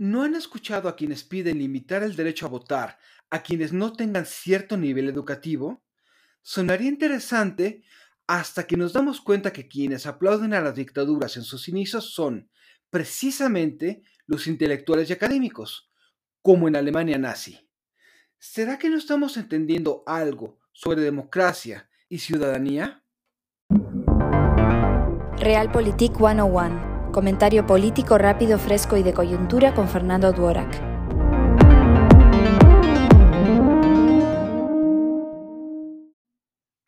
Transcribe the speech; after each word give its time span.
¿No 0.00 0.22
han 0.22 0.34
escuchado 0.34 0.88
a 0.88 0.96
quienes 0.96 1.24
piden 1.24 1.58
limitar 1.58 2.02
el 2.02 2.16
derecho 2.16 2.46
a 2.46 2.48
votar 2.48 2.98
a 3.28 3.42
quienes 3.42 3.74
no 3.74 3.92
tengan 3.92 4.24
cierto 4.24 4.78
nivel 4.78 5.10
educativo? 5.10 5.84
Sonaría 6.40 6.88
interesante 6.88 7.84
hasta 8.26 8.66
que 8.66 8.78
nos 8.78 8.94
damos 8.94 9.20
cuenta 9.20 9.52
que 9.52 9.68
quienes 9.68 10.06
aplauden 10.06 10.54
a 10.54 10.62
las 10.62 10.74
dictaduras 10.74 11.36
en 11.36 11.42
sus 11.42 11.68
inicios 11.68 12.14
son 12.14 12.48
precisamente 12.88 14.02
los 14.26 14.46
intelectuales 14.46 15.10
y 15.10 15.12
académicos, 15.12 15.92
como 16.40 16.66
en 16.66 16.76
Alemania 16.76 17.18
nazi. 17.18 17.68
¿Será 18.38 18.78
que 18.78 18.88
no 18.88 18.96
estamos 18.96 19.36
entendiendo 19.36 20.02
algo 20.06 20.60
sobre 20.72 21.02
democracia 21.02 21.90
y 22.08 22.20
ciudadanía? 22.20 23.04
Realpolitik 25.36 26.16
101 26.16 26.89
Comentario 27.12 27.66
político 27.66 28.18
rápido, 28.18 28.56
fresco 28.56 28.96
y 28.96 29.02
de 29.02 29.12
coyuntura 29.12 29.74
con 29.74 29.88
Fernando 29.88 30.30
Duorak. 30.32 30.72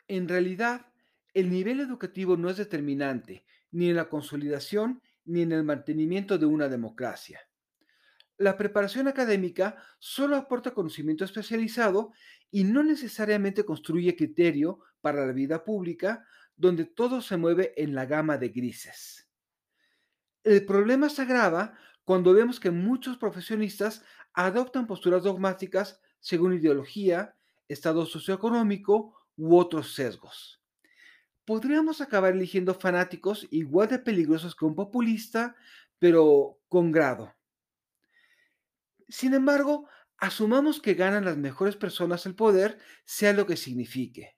En 0.07 0.29
realidad, 0.29 0.85
el 1.33 1.51
nivel 1.51 1.81
educativo 1.81 2.37
no 2.37 2.49
es 2.49 2.55
determinante 2.55 3.43
ni 3.71 3.89
en 3.89 3.97
la 3.97 4.07
consolidación 4.07 5.01
ni 5.25 5.41
en 5.41 5.51
el 5.51 5.65
mantenimiento 5.65 6.37
de 6.37 6.45
una 6.45 6.69
democracia. 6.69 7.41
La 8.37 8.55
preparación 8.55 9.09
académica 9.09 9.75
solo 9.99 10.37
aporta 10.37 10.73
conocimiento 10.73 11.25
especializado 11.25 12.13
y 12.49 12.63
no 12.63 12.81
necesariamente 12.81 13.65
construye 13.65 14.15
criterio 14.15 14.79
para 15.01 15.25
la 15.25 15.33
vida 15.33 15.65
pública, 15.65 16.25
donde 16.55 16.85
todo 16.85 17.21
se 17.21 17.35
mueve 17.35 17.73
en 17.75 17.93
la 17.93 18.05
gama 18.05 18.37
de 18.37 18.47
grises. 18.47 19.27
El 20.43 20.65
problema 20.65 21.09
se 21.09 21.21
agrava 21.21 21.77
cuando 22.03 22.33
vemos 22.33 22.59
que 22.59 22.71
muchos 22.71 23.17
profesionistas 23.17 24.03
adoptan 24.33 24.87
posturas 24.87 25.23
dogmáticas 25.23 26.01
según 26.19 26.53
ideología, 26.53 27.35
estado 27.67 28.05
socioeconómico 28.05 29.15
u 29.37 29.57
otros 29.57 29.93
sesgos. 29.93 30.61
Podríamos 31.45 32.01
acabar 32.01 32.33
eligiendo 32.33 32.73
fanáticos 32.73 33.47
igual 33.51 33.89
de 33.89 33.99
peligrosos 33.99 34.55
que 34.55 34.65
un 34.65 34.75
populista, 34.75 35.55
pero 35.99 36.59
con 36.67 36.91
grado. 36.91 37.33
Sin 39.09 39.33
embargo, 39.33 39.87
asumamos 40.17 40.81
que 40.81 40.93
ganan 40.93 41.25
las 41.25 41.37
mejores 41.37 41.75
personas 41.75 42.25
el 42.25 42.35
poder, 42.35 42.79
sea 43.05 43.33
lo 43.33 43.45
que 43.45 43.57
signifique. 43.57 44.37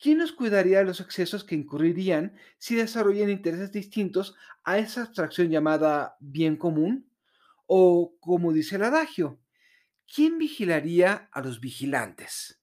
¿Quién 0.00 0.18
nos 0.18 0.32
cuidaría 0.32 0.78
de 0.78 0.84
los 0.84 1.00
excesos 1.00 1.42
que 1.42 1.56
incurrirían 1.56 2.36
si 2.58 2.76
desarrollan 2.76 3.30
intereses 3.30 3.72
distintos 3.72 4.36
a 4.62 4.78
esa 4.78 5.02
abstracción 5.02 5.50
llamada 5.50 6.16
bien 6.20 6.56
común? 6.56 7.10
O, 7.66 8.16
como 8.20 8.52
dice 8.52 8.76
el 8.76 8.84
adagio, 8.84 9.40
¿quién 10.12 10.38
vigilaría 10.38 11.28
a 11.32 11.42
los 11.42 11.60
vigilantes? 11.60 12.62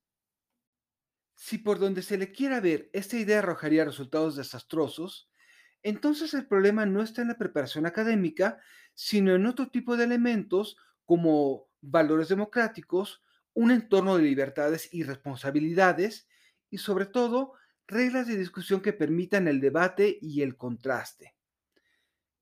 Si 1.36 1.58
por 1.58 1.78
donde 1.78 2.02
se 2.02 2.18
le 2.18 2.32
quiera 2.32 2.62
ver 2.62 2.90
esta 2.94 3.18
idea 3.18 3.40
arrojaría 3.40 3.84
resultados 3.84 4.38
desastrosos, 4.38 5.30
entonces 5.84 6.34
el 6.34 6.48
problema 6.48 6.86
no 6.86 7.04
está 7.04 7.22
en 7.22 7.28
la 7.28 7.38
preparación 7.38 7.86
académica, 7.86 8.60
sino 8.94 9.36
en 9.36 9.46
otro 9.46 9.68
tipo 9.68 9.98
de 9.98 10.06
elementos 10.06 10.78
como 11.04 11.70
valores 11.82 12.30
democráticos, 12.30 13.22
un 13.54 13.72
entorno 13.72 14.18
de 14.18 14.24
libertades 14.24 14.92
y 14.94 15.04
responsabilidades, 15.04 16.28
y 16.76 16.78
sobre 16.78 17.06
todo 17.06 17.54
reglas 17.88 18.28
de 18.28 18.36
discusión 18.36 18.82
que 18.82 18.92
permitan 18.92 19.48
el 19.48 19.62
debate 19.62 20.20
y 20.22 20.42
el 20.42 20.58
contraste. 20.58 21.34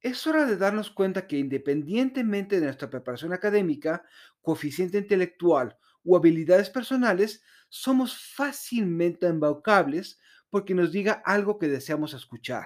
Es 0.02 0.26
hora 0.26 0.48
de 0.48 0.58
darnos 0.58 0.89
cuenta 0.89 1.28
que 1.28 1.38
independientemente 1.38 2.59
de 2.59 2.66
nuestra 2.66 2.89
preparación 2.89 3.31
académica, 3.31 4.04
coeficiente 4.42 4.98
intelectual 4.98 5.78
o 6.04 6.17
habilidades 6.17 6.72
personales, 6.72 7.44
somos 7.70 8.17
fácilmente 8.34 9.28
embaucables 9.28 10.20
porque 10.50 10.73
nos 10.73 10.92
diga 10.92 11.21
algo 11.23 11.60
que 11.60 11.67
deseamos 11.67 12.15
escuchar. 12.15 12.65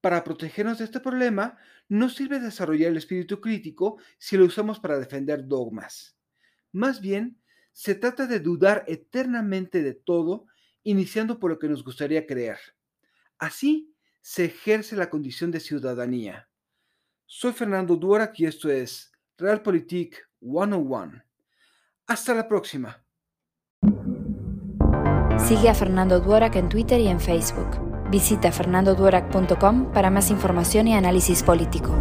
Para 0.00 0.24
protegernos 0.24 0.78
de 0.78 0.86
este 0.86 0.98
problema, 0.98 1.58
no 1.88 2.08
sirve 2.08 2.40
desarrollar 2.40 2.90
el 2.90 2.96
espíritu 2.96 3.40
crítico 3.40 3.98
si 4.18 4.36
lo 4.36 4.46
usamos 4.46 4.80
para 4.80 4.98
defender 4.98 5.46
dogmas. 5.46 6.18
Más 6.72 7.00
bien, 7.00 7.40
se 7.74 7.96
trata 7.96 8.26
de 8.26 8.38
dudar 8.38 8.84
eternamente 8.86 9.82
de 9.82 9.94
todo, 9.94 10.46
iniciando 10.84 11.38
por 11.40 11.50
lo 11.50 11.58
que 11.58 11.68
nos 11.68 11.84
gustaría 11.84 12.24
creer. 12.24 12.56
Así 13.36 13.92
se 14.22 14.46
ejerce 14.46 14.96
la 14.96 15.10
condición 15.10 15.50
de 15.50 15.60
ciudadanía. 15.60 16.48
Soy 17.26 17.52
Fernando 17.52 17.96
Duarac 17.96 18.38
y 18.38 18.46
esto 18.46 18.70
es 18.70 19.12
Realpolitik 19.36 20.16
101. 20.40 21.22
Hasta 22.06 22.34
la 22.34 22.46
próxima. 22.46 23.04
Sigue 25.38 25.68
a 25.68 25.74
Fernando 25.74 26.20
Duarac 26.20 26.54
en 26.54 26.68
Twitter 26.68 27.00
y 27.00 27.08
en 27.08 27.18
Facebook. 27.18 28.08
Visita 28.08 28.52
fernandoduarac.com 28.52 29.92
para 29.92 30.10
más 30.10 30.30
información 30.30 30.86
y 30.86 30.94
análisis 30.94 31.42
político. 31.42 31.92